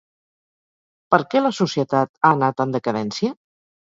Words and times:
Per 1.13 1.19
què 1.33 1.41
la 1.45 1.51
societat 1.57 2.09
ha 2.21 2.31
anat 2.39 2.65
en 2.65 2.73
decadència? 2.77 3.31